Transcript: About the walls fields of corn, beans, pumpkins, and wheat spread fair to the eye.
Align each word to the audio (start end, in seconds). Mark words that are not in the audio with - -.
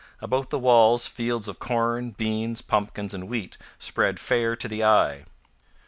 About 0.19 0.49
the 0.49 0.57
walls 0.57 1.07
fields 1.07 1.47
of 1.47 1.59
corn, 1.59 2.09
beans, 2.09 2.63
pumpkins, 2.63 3.13
and 3.13 3.27
wheat 3.29 3.59
spread 3.77 4.19
fair 4.19 4.55
to 4.55 4.67
the 4.67 4.83
eye. 4.83 5.25